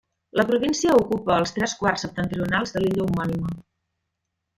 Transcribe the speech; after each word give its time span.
La 0.39 0.43
província 0.51 0.93
ocupa 1.01 1.35
els 1.41 1.53
tres 1.57 1.75
quarts 1.81 2.05
septentrionals 2.05 2.73
de 2.79 2.83
l'illa 2.85 3.05
homònima. 3.09 3.53